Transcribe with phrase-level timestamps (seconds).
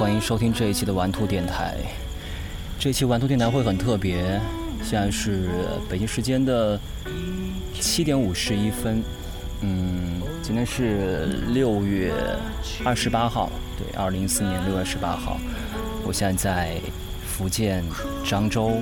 [0.00, 1.76] 欢迎收听这一期的玩兔电台。
[2.78, 4.40] 这期玩兔电台会很特别，
[4.82, 5.50] 现在是
[5.90, 6.80] 北京时间的
[7.78, 9.02] 七点五十一分。
[9.60, 12.14] 嗯，今天是六月
[12.82, 15.38] 二十八号，对，二零一四年六月十八号。
[16.02, 16.80] 我现在在
[17.26, 17.84] 福建
[18.24, 18.80] 漳州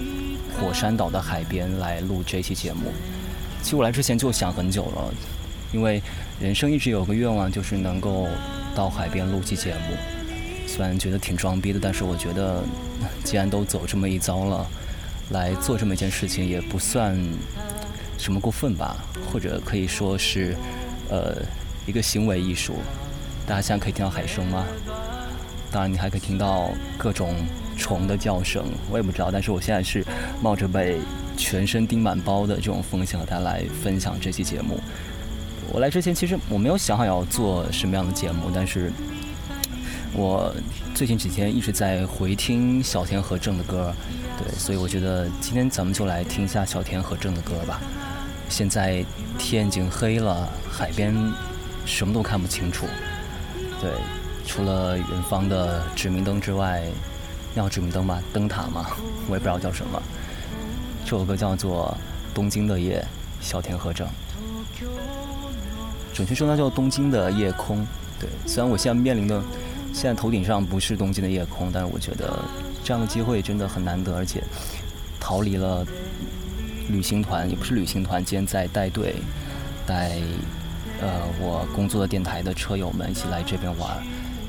[0.56, 2.92] 火山岛的海边来录这期节目。
[3.60, 5.12] 其实我来之前就想很久了，
[5.72, 6.00] 因为
[6.38, 8.28] 人生一直有个愿望，就是能够
[8.72, 9.96] 到海边录期节目。
[10.68, 12.62] 虽然觉得挺装逼的，但是我觉得，
[13.24, 14.66] 既然都走这么一遭了，
[15.30, 17.18] 来做这么一件事情也不算
[18.18, 18.96] 什么过分吧，
[19.32, 20.54] 或者可以说是，
[21.08, 21.36] 呃，
[21.86, 22.77] 一个行为艺术。
[23.46, 24.66] 大家现在可以听到海声吗？
[25.72, 27.34] 当然，你还可以听到各种
[27.77, 29.30] 虫的叫声，我也不知道。
[29.33, 30.05] 但是我现在是
[30.42, 30.98] 冒着被
[31.36, 34.78] 全身叮满包的这种风险和大家来分享这期节目。
[35.72, 38.92] 我来之前其实我没有想好要做什么样的节目，但是。
[40.19, 40.52] 我
[40.97, 43.94] 最近几天一直在回听小田和正的歌，
[44.36, 47.80] 对，所以我觉得今天咱们就来听一下小田和正的歌吧。
[48.48, 49.05] 现在
[49.39, 51.14] 天已经黑了，海边
[51.86, 52.84] 什么都看不清楚，
[53.80, 53.92] 对，
[54.44, 56.83] 除了远方的指明灯之外，
[57.55, 58.86] 叫指明灯吧，灯塔嘛？
[59.28, 60.02] 我也不知道叫什么。
[61.05, 61.96] 这首歌叫做
[62.34, 63.06] 《东京的夜》，
[63.46, 64.05] 小田和正。
[66.12, 67.83] 准确说，它叫《东京的夜空》。
[68.19, 69.41] 对，虽然我现在面临的。
[69.92, 72.39] 现在头顶上不是东京的夜空，但是我觉得
[72.84, 74.45] 这样的机会真的很难得，而且
[75.19, 75.84] 逃离了
[76.89, 79.17] 旅行团，也不是旅行团，今天在带队
[79.86, 80.12] 带
[81.00, 81.08] 呃
[81.41, 84.00] 我工作的电台的车友们一起来这边玩，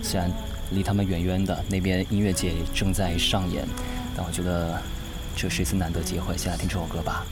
[0.03, 0.31] 虽然
[0.71, 3.67] 离他们远远的，那边音乐节正在上演，
[4.15, 4.79] 但我觉得
[5.35, 7.25] 这是一次难得机会，先来听这首歌吧，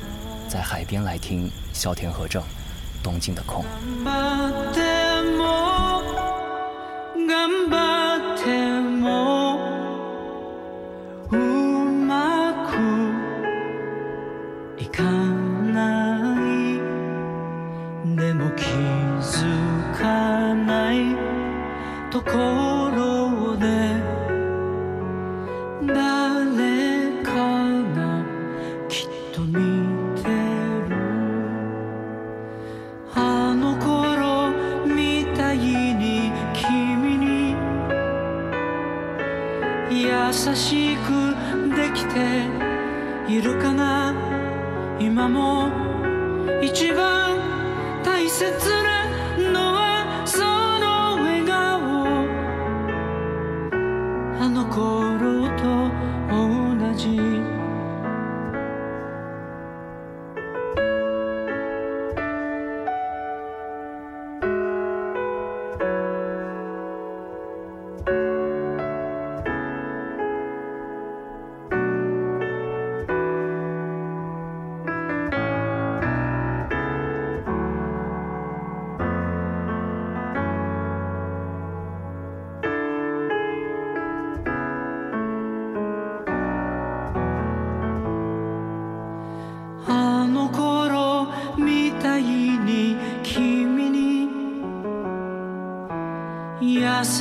[0.49, 2.41] 在海边来听小田和正
[3.03, 3.63] 《东京的空》。
[22.09, 22.76] とこ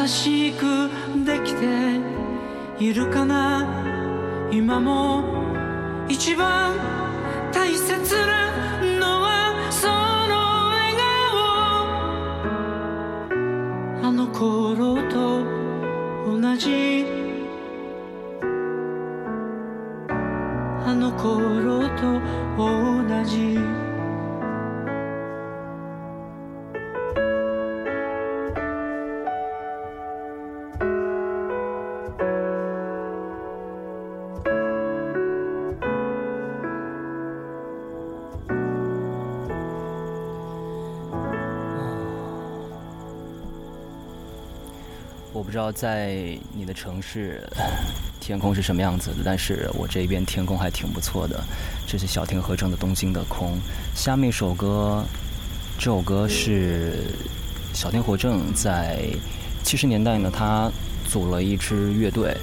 [0.07, 0.91] しく
[1.25, 1.65] できて
[2.79, 3.67] いるかな？
[4.51, 5.25] 今も
[6.09, 6.75] 一番
[7.53, 8.46] 大切な
[45.56, 47.42] 知道在你的城市
[48.20, 51.42] 天空是什么样子的，但是我这边天空还挺不错的。
[51.86, 53.53] 这是小田和正的《东京的空》。
[53.94, 55.03] 下面一首歌，
[55.78, 57.06] 这首歌是
[57.72, 58.98] 小田和正在
[59.62, 60.70] 七十年代呢，他
[61.08, 62.36] 组了一支乐队，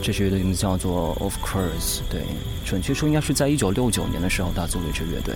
[0.00, 2.02] 这支乐队名字叫做 Of Course。
[2.08, 2.22] 对，
[2.64, 5.34] 准确说应该是在一九六九年的时候，他组了一支乐队。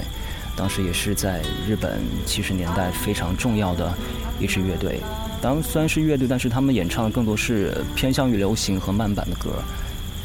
[0.55, 3.93] 当时也是在日本七十年代非常重要的
[4.39, 5.01] 一支乐队。
[5.41, 9.51] 当然虽然是乐队，但是他们演唱的更多是偏向于流行和慢板的歌。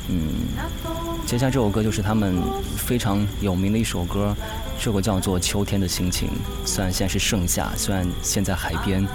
[0.10, 0.18] 嗯，
[1.26, 2.36] 接下来这首歌就是他们
[2.76, 4.36] 非常有名的一首歌，
[4.80, 6.30] 这个叫做《秋天的心情》。
[6.66, 9.08] 虽然现在是盛夏，虽然现在海边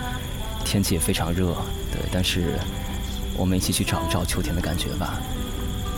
[0.65, 1.55] 天气也非常热，
[1.93, 2.55] 对，但是
[3.37, 5.21] 我们一起去找一找秋天的感觉吧，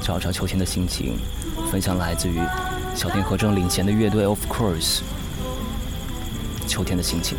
[0.02, 1.17] 找一找秋天的心情。
[1.70, 2.41] 分享来自于
[2.97, 5.02] 小田和正领衔的乐队 Of Course，
[6.67, 7.38] 秋天的心情。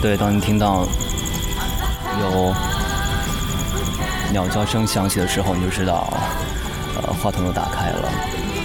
[0.00, 0.86] 对，当你听到
[2.20, 2.54] 有
[4.32, 6.10] 鸟叫声响起的时候，你就知道，
[6.96, 8.10] 呃，话筒又打开了。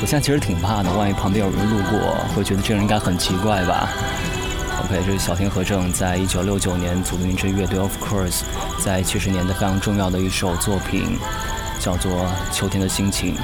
[0.01, 3.89] 我现在其实挺怕的，万一旁边有人路过，会觉得这人应该很奇怪吧
[4.85, 8.41] ？OK，这是小田和正在一九六九年组的一支乐队 Of Course，
[8.81, 11.17] 在七十年代非常重要的一首作品，
[11.81, 12.11] 叫做
[12.53, 13.35] 《秋天的心情》。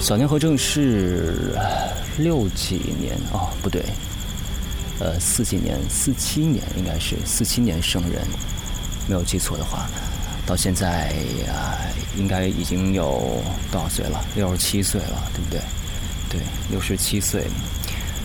[0.00, 1.54] 小天和正是
[2.16, 3.84] 六几年哦，不对。
[5.00, 8.26] 呃，四几年，四七年应该是四七年生人，
[9.06, 9.88] 没有记错的话，
[10.44, 11.12] 到现在
[11.46, 11.78] 啊，
[12.16, 13.40] 应该已经有
[13.70, 14.24] 多少岁了？
[14.34, 15.60] 六十七岁了，对不对？
[16.28, 17.44] 对，六十七岁，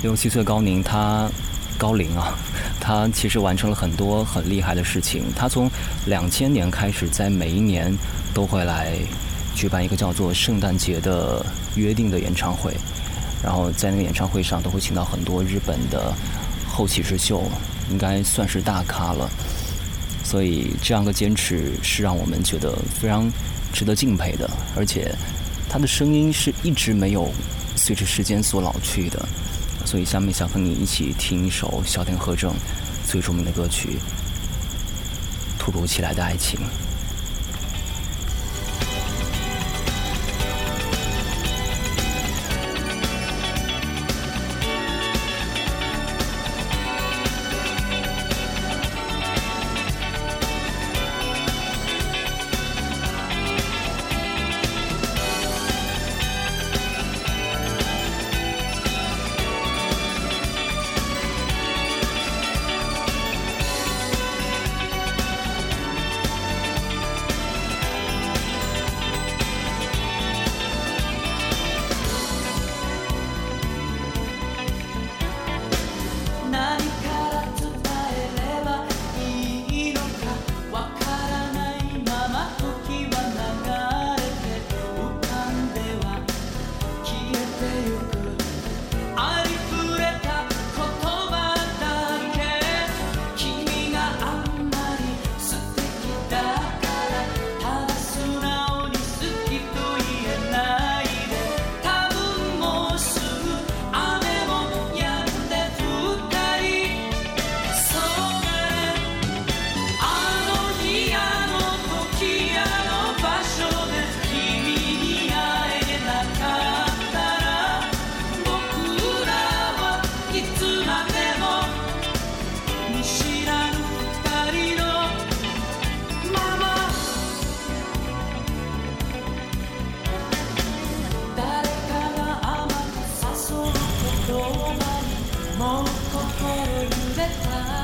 [0.02, 1.30] 六十七岁高龄，他
[1.78, 2.34] 高龄啊，
[2.80, 5.26] 他其实完成了很多很厉害的事情。
[5.36, 5.70] 他从
[6.08, 7.96] 两千年开始，在每一年
[8.34, 8.94] 都会来
[9.54, 11.46] 举办一个叫做圣诞节的
[11.76, 12.74] 约定的演唱会，
[13.44, 16.12] 然后在那个演唱会上都会请到很多日本的。
[16.74, 17.44] 后起之秀
[17.92, 19.30] 应该算是大咖了，
[20.24, 23.32] 所以这样的坚持是让我们觉得非常
[23.72, 24.50] 值得敬佩的。
[24.76, 25.16] 而且
[25.70, 27.32] 他的声音是一直没有
[27.76, 29.24] 随着时间所老去的。
[29.86, 32.52] 所以下面想和你一起听一首小田和正
[33.06, 33.90] 最著名的歌曲
[35.60, 36.60] 《突如其来的爱情》。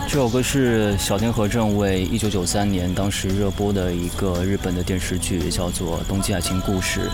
[0.10, 7.12] 这首歌是小田和正为1993年当时热播的一个日本的电视剧，叫做《冬季爱情故事》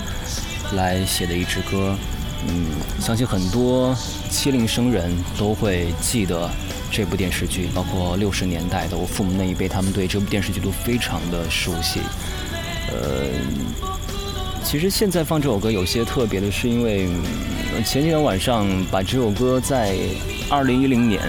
[0.78, 1.94] 来写的一支歌。
[2.48, 2.68] 嗯，
[3.02, 3.94] 相信很多
[4.30, 6.50] 七零生人都会记得
[6.90, 12.00] 这部电视剧，包括六十年代的我父母那一辈，他们对这部电视剧都非常的熟悉。
[12.94, 13.28] 呃，
[14.64, 17.10] 其实现在放这首歌有些特别的是，因为
[17.86, 19.98] 前几天晚上把这首歌在
[20.50, 21.22] 2010年。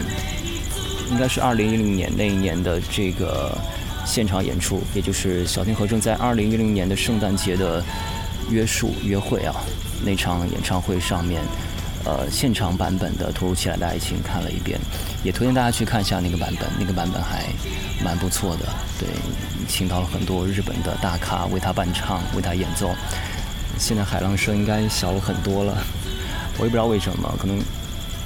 [1.11, 3.57] 应该是二零一零年那一年的这个
[4.05, 7.83] 现场演出，也就是小田和正在二零一零年的圣诞节的
[8.51, 9.55] 约束约会啊
[10.05, 11.43] 那场演唱会上面，
[12.05, 14.79] 呃现场版本的《突如其来的爱情》看了一遍，
[15.25, 17.45] 也推荐大家去看一下那个版本，那个版本还
[18.05, 18.67] 蛮不错的。
[18.99, 19.09] 对，
[19.67, 22.91] 请到了很多日本的大咖为他伴唱，为他演奏。
[23.79, 25.77] 现在海浪声应该小了很多了，
[26.59, 27.59] 我也不知道为什么，可能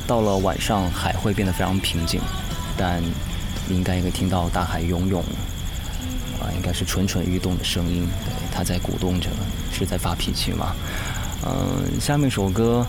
[0.06, 2.20] 到了晚上海会变得非常平静。
[2.82, 3.02] 但
[3.68, 5.20] 你应该也可以听到大海涌涌，
[6.40, 8.08] 啊，应该是蠢蠢欲动的声音。
[8.24, 9.28] 对，它在鼓动着，
[9.70, 10.74] 是在发脾气吗？
[11.44, 12.86] 嗯，下面一首歌，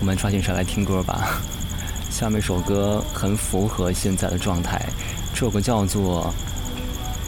[0.00, 1.40] 我们抓紧时间来听歌吧。
[2.10, 4.84] 下面一首歌很符合现在的状态，
[5.32, 6.34] 这首歌叫做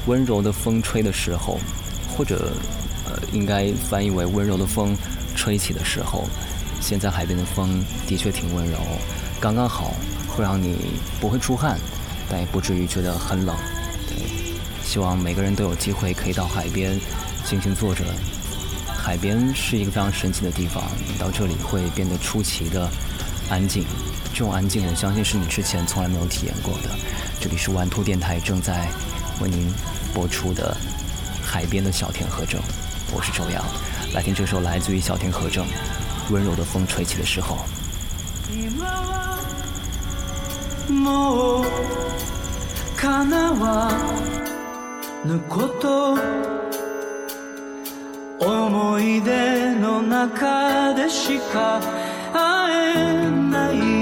[0.11, 1.61] 《温柔的风吹的时候》，
[2.17, 2.51] 或者
[3.07, 4.97] 呃，应该翻译为《温柔的风
[5.37, 6.25] 吹起的时候》。
[6.81, 8.79] 现在海边的风的确挺温柔，
[9.41, 9.95] 刚刚好。
[10.41, 10.75] 会让你
[11.21, 11.79] 不会出汗，
[12.31, 13.55] 但也不至于觉得很冷。
[14.09, 14.17] 对，
[14.83, 16.99] 希望每个人都有机会可以到海边
[17.45, 18.03] 静静坐着。
[18.97, 22.89] 海边是一个非常神奇的地方，你到这里会变得出奇的
[23.51, 23.85] 安静。
[24.33, 26.89] 这种安静，我相信是你之前从来没有体验过的。
[27.39, 28.89] 这里是玩兔电台正在
[29.43, 29.71] 为您
[30.15, 30.75] 播出的
[31.43, 32.59] 海边的小田和正，
[33.13, 33.63] 我是周洋，
[34.15, 35.67] 来听这首来自于小田和正
[36.31, 37.59] 《温柔的风吹起的时候》。
[40.91, 41.65] もう
[42.97, 43.91] 叶わ
[45.25, 46.17] ぬこと
[48.41, 51.81] 思い出の中でしか
[52.33, 54.00] 会えない。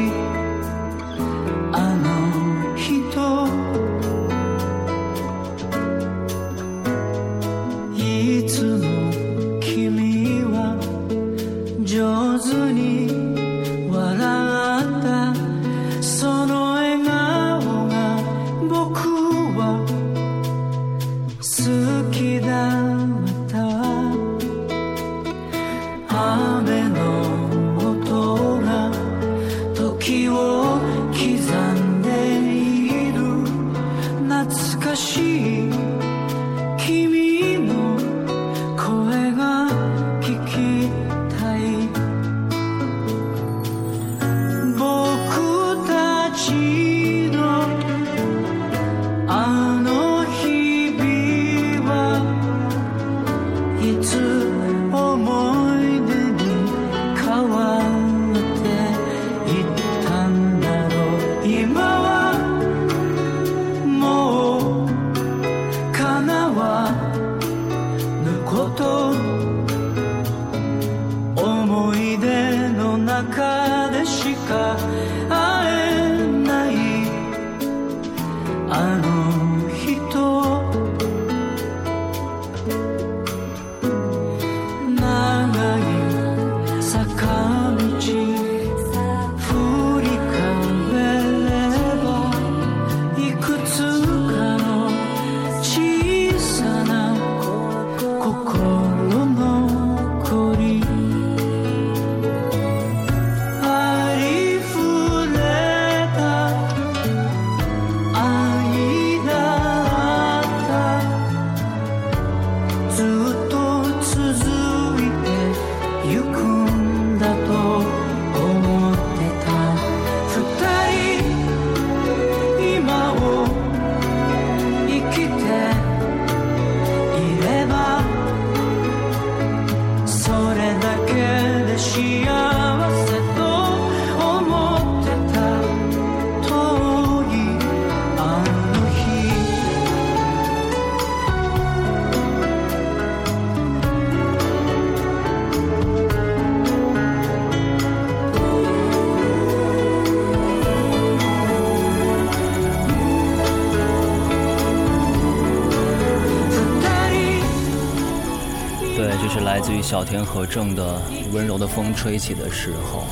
[159.69, 160.97] 自于小田和正的
[161.31, 163.05] 《温柔的风吹起的时候》。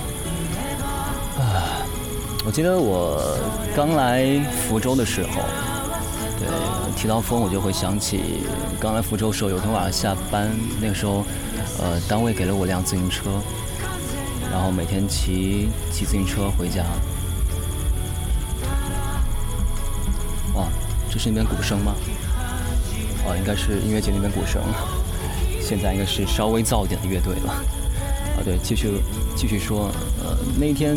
[1.39, 1.85] 啊，
[2.47, 3.23] 我记得我
[3.77, 5.43] 刚来福州的时候，
[6.39, 6.49] 对，
[6.97, 8.41] 提到风我就会想起
[8.81, 11.27] 刚来福州的时候，有天晚上下班，那个时候，
[11.79, 13.29] 呃，单位给了我辆自行车，
[14.51, 16.83] 然后每天骑骑自行车回家。
[20.55, 20.65] 哇，
[21.11, 21.95] 这是那边鼓声吗？
[23.27, 24.63] 哦，应该是音乐节那边鼓声。
[25.67, 27.51] 现在应该是稍微燥一点的乐队了。
[27.51, 28.93] 啊，对，继续
[29.35, 29.91] 继续说，
[30.23, 30.97] 呃，那一天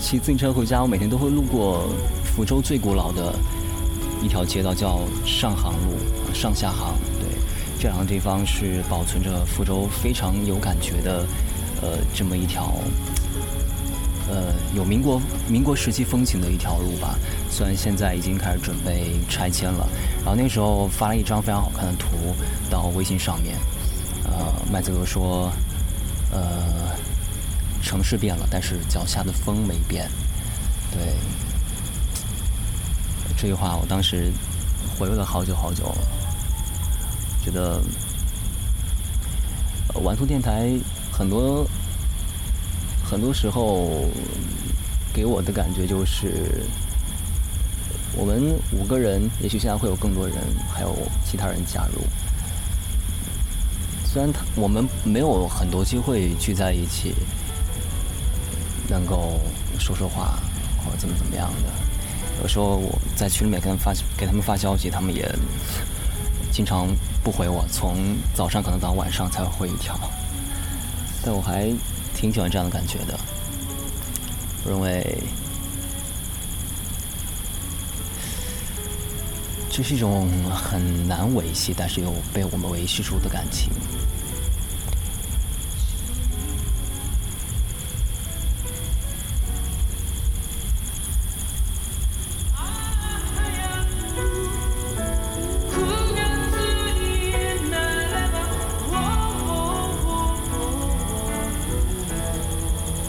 [0.00, 1.88] 骑自行车回家，我每天都会路过
[2.22, 3.34] 福州最古老的
[4.22, 5.98] 一条街道，叫上杭路，
[6.32, 6.94] 上下杭。
[7.18, 7.26] 对，
[7.80, 11.26] 这两个地方是保存着福州非常有感觉的，
[11.82, 12.74] 呃，这么一条，
[14.30, 17.18] 呃，有民国民国时期风情的一条路吧。
[17.50, 19.88] 虽然现在已经开始准备拆迁了，
[20.24, 22.06] 然后那时候发了一张非常好看的图
[22.70, 23.56] 到微信上面。
[24.38, 25.50] 呃，麦子哥说，
[26.30, 26.94] 呃，
[27.82, 30.10] 城市变了，但是脚下的风没变。
[30.92, 31.14] 对，
[33.36, 34.30] 这句话我当时
[34.98, 35.94] 回味了好久好久，
[37.44, 37.80] 觉得
[40.02, 40.70] 玩兔电台
[41.10, 41.66] 很多
[43.04, 44.04] 很多时候
[45.14, 46.62] 给我的感觉就是，
[48.14, 50.36] 我们五个人，也许现在会有更多人，
[50.72, 50.94] 还有
[51.24, 52.02] 其他人加入。
[54.16, 57.14] 虽然他我们没有很多机会聚在一起，
[58.88, 59.38] 能够
[59.78, 60.38] 说说话
[60.82, 61.68] 或者怎么怎么样的，
[62.40, 65.30] 有时候我在群里面跟发给他们发消息，他们也
[66.50, 66.88] 经常
[67.22, 69.94] 不回我，从早上可能到晚上才会回一条。
[71.22, 71.70] 但我还
[72.14, 73.20] 挺喜欢这样的感觉的，
[74.64, 75.18] 我认为
[79.76, 83.68] 这是一种很难维系，但是又被我们维系住的感情。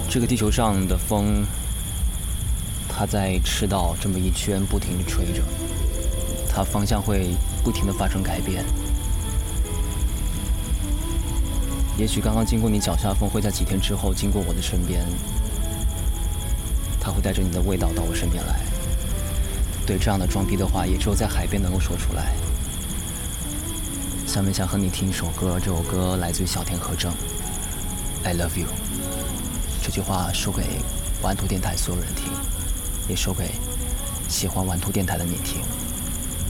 [0.10, 1.46] 这个地球上的风，
[2.90, 5.42] 它在赤道这么一圈不停的吹着，
[6.58, 8.66] 它方向会不停的发生改变。
[12.00, 15.06] 也许刚刚经过你脚下风，会在几天之后经过我的身边，
[17.00, 18.60] 它会带着你的味道到我身边来。
[19.86, 22.34] 对这样的装逼的话，也只有在海边能够说出来。
[24.26, 27.12] 下面想和你听一首歌，这首歌来自于小田和正，
[28.24, 28.66] 《I Love You》。
[29.84, 30.64] 这句话说给
[31.22, 32.32] 玩图电台所有人听，
[33.08, 33.52] 也说给
[34.28, 35.62] 喜欢玩图电台的你听。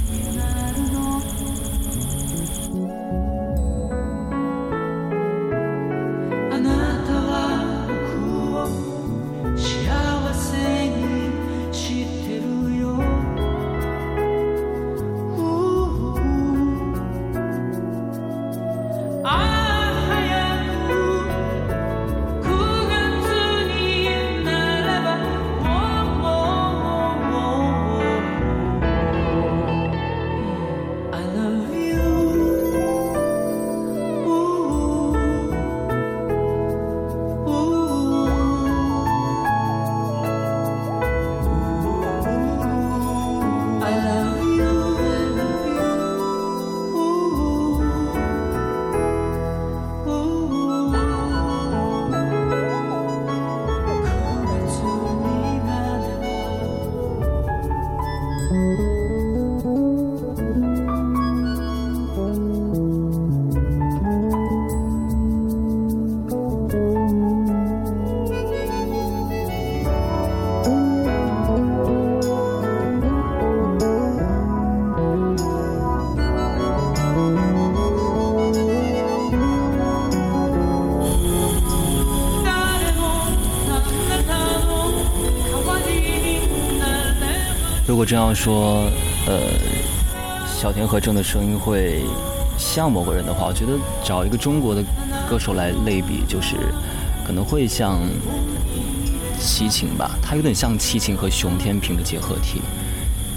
[0.09, 0.96] Mm-hmm.
[88.07, 88.89] 如果这样说，
[89.25, 89.37] 呃，
[90.47, 92.05] 小田和正的声音会
[92.57, 94.81] 像某个人的话，我觉得找一个中国的
[95.29, 96.55] 歌手来类比，就是
[97.25, 97.99] 可能会像
[99.37, 102.61] 齐秦吧，他有点像齐秦和熊天平的结合体。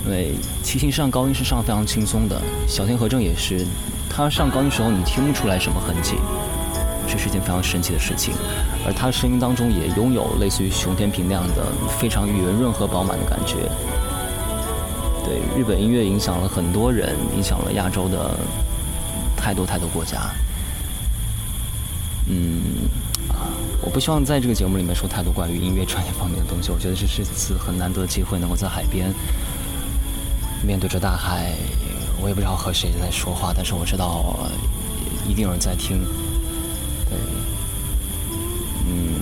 [0.05, 3.67] 因为齐秦上高音是上非常轻松的，小田和正也是，
[4.09, 6.15] 他上高音时候你听不出来什么痕迹，
[7.09, 8.35] 这是一件非常神奇的事情。
[8.87, 11.67] 而他声音当中也拥有类似于熊天平那样的
[11.99, 13.69] 非常圆润和饱满的感觉。
[15.57, 18.37] 日本音乐影响了很多人，影响了亚洲的
[19.37, 20.31] 太多太多国家。
[22.27, 22.89] 嗯，
[23.83, 26.71] 我不希望在这个节目里面说太多关于音乐专业方面的东西。
[26.71, 29.13] 我觉得这是一次很难得机会，能够在海边
[30.65, 31.55] 面对着大海。
[32.23, 34.37] 我也不知道和谁在说话，但是我知道
[35.27, 36.05] 一定有人在听。
[37.09, 37.19] 对，
[38.87, 39.15] 嗯，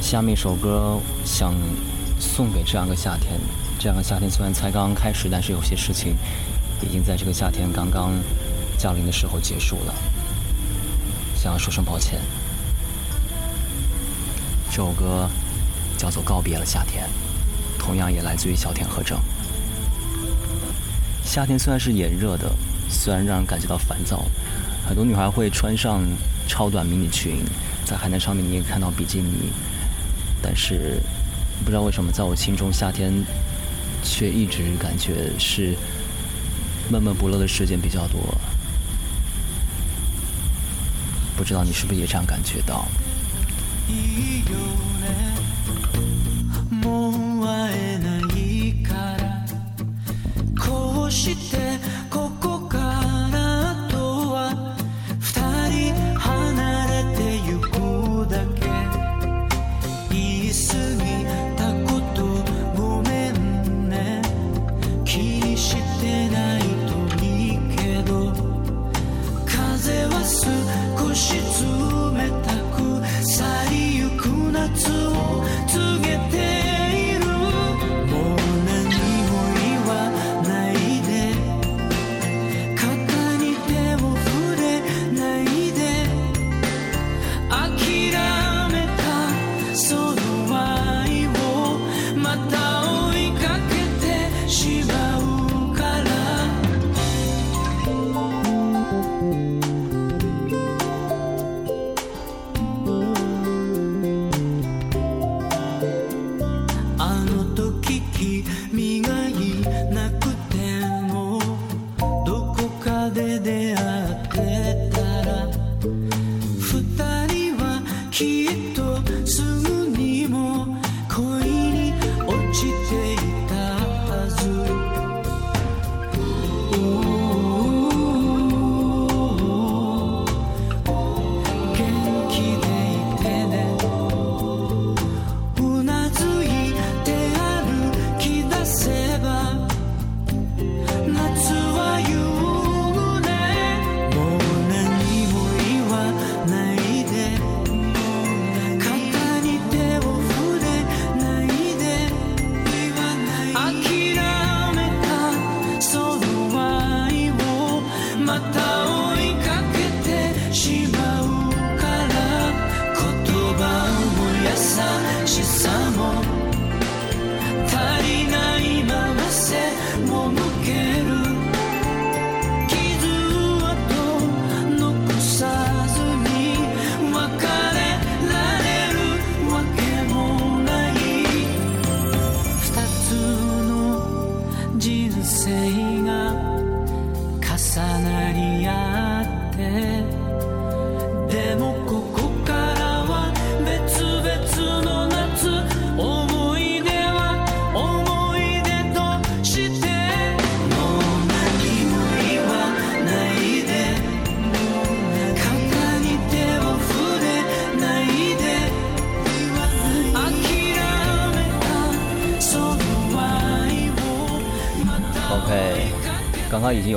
[0.00, 1.52] 下面一首歌想
[2.18, 3.38] 送给这样一个夏天。
[3.80, 6.14] 这样的夏天虽然才刚刚开始，但是有些事情
[6.82, 8.12] 已经在这个夏天刚刚
[8.76, 9.94] 降临的时候结束了。
[11.34, 12.20] 想要说声抱歉。
[14.68, 15.26] 这首歌
[15.96, 17.06] 叫做《告别了夏天》，
[17.80, 19.18] 同样也来自于小田和正。
[21.24, 22.52] 夏天虽然是炎热的，
[22.90, 24.26] 虽然让人感觉到烦躁，
[24.86, 26.02] 很多女孩会穿上
[26.46, 27.42] 超短迷你裙，
[27.86, 29.50] 在海滩上面你也看到比基尼，
[30.42, 31.00] 但是
[31.64, 33.10] 不知道为什么，在我心中夏天
[34.02, 35.74] 却一直感觉是
[36.90, 38.20] 闷闷不乐的时间比较多。
[41.36, 42.86] 不知道你是不是也这样感觉到？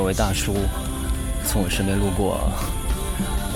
[0.04, 0.54] 有位大叔
[1.46, 2.38] 从我身边路过，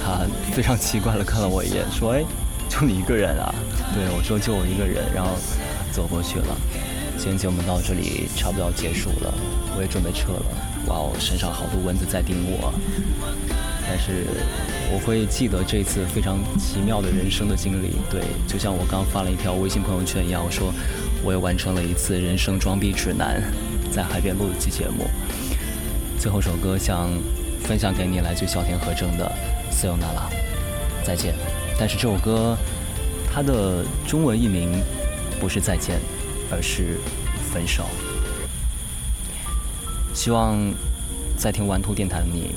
[0.02, 2.24] 他非常奇怪的看了我一眼，说：“哎，
[2.70, 3.54] 就你一个人啊？”
[3.94, 5.32] 对我说：“就我一个人。”然后
[5.92, 6.56] 走过去了。
[7.18, 9.34] 今天节目到这里差不多要结束了，
[9.76, 10.46] 我也准备撤了。
[10.88, 12.74] 哇哦，身上好多蚊子在叮我，
[13.86, 14.24] 但是
[14.90, 17.98] 我会记得这次非常奇妙的人生的经历。
[18.10, 20.74] 对，就像我刚发了一条微信朋友圈一样，我说
[21.26, 23.44] 我也完成了一次人生装逼指南，
[23.92, 25.10] 在海边录一期节目。
[26.20, 27.12] 最后首歌想
[27.62, 29.32] 分享给你，来自小田和正的
[29.72, 30.28] 《塞尤那拉》，
[31.06, 31.36] 再见。
[31.80, 32.58] 但是这首歌
[33.32, 34.82] 它的中文译名
[35.40, 36.00] 不是再见，
[36.52, 37.00] 而是
[37.54, 37.86] 分手。
[40.14, 40.58] 希望
[41.38, 42.56] 在听玩兔电台的你，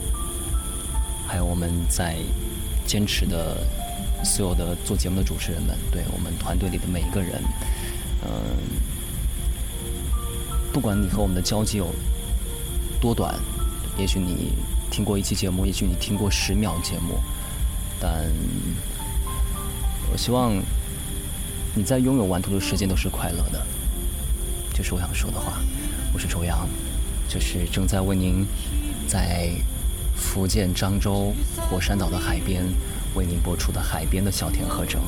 [1.28, 2.16] 还有我们在
[2.86, 3.58] 坚持的
[4.24, 7.42] 所有的做节目的主持人们，对我们团队里的每一个人，
[8.24, 8.30] 嗯、
[10.72, 11.94] 不管你和我们的交集有
[12.99, 13.35] 多短，
[13.97, 14.53] 也许你
[14.89, 17.19] 听过一期节目，也许你听过十秒节目，
[17.99, 18.31] 但
[20.11, 20.53] 我希望
[21.73, 23.65] 你在拥有玩兔的时间都是快乐的，
[24.73, 25.53] 这是我想说的话。
[26.13, 26.67] 我是周洋，
[27.27, 28.45] 这是正在为您
[29.07, 29.51] 在
[30.15, 31.33] 福建漳州
[31.69, 32.63] 火山岛的海边
[33.15, 35.01] 为您播出的海边的小田和正。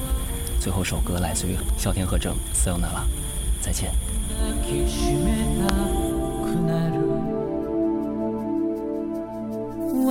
[0.60, 3.04] 最后首歌来自于小田和正，《さよなら》，
[3.62, 3.92] 再见。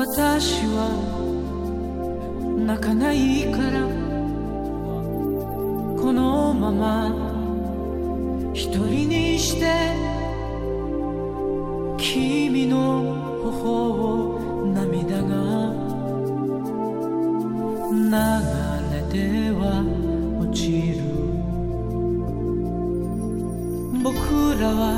[0.04, 0.90] 私は
[2.66, 3.86] 泣かないから。
[6.02, 7.14] このまま
[8.52, 9.94] 一人にして
[12.00, 15.70] 君の頬を涙が
[17.94, 18.10] 流
[18.96, 19.86] れては
[20.42, 21.06] 落ちる。
[24.02, 24.10] 僕
[24.60, 24.98] らは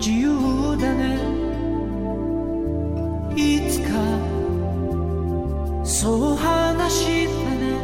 [0.00, 1.37] 自由だね。
[6.88, 7.76] したね。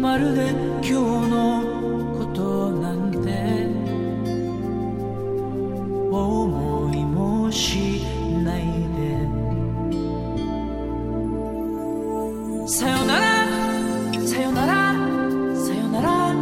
[0.00, 0.50] まるで
[0.82, 0.92] 今日
[1.28, 1.62] の
[2.18, 3.68] ことなんて。
[6.10, 8.02] 思いもし
[8.44, 8.64] ない
[8.96, 9.28] で。
[12.66, 13.26] さよなら。
[14.26, 14.94] さよなら。
[15.54, 16.34] さよなら。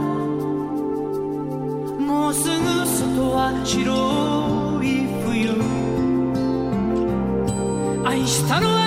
[2.00, 4.86] もうすぐ外は白い
[5.24, 5.36] 冬。
[8.04, 8.77] 愛したの